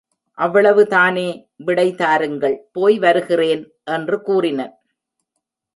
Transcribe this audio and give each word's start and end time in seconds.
அவ்வளவு 0.37 0.87
தானே, 0.87 1.27
விடை 1.55 1.95
தாருங்கள், 1.95 2.57
போய்வருகிறேன் 2.71 3.63
என்று 3.83 4.17
கூறினன். 4.27 4.73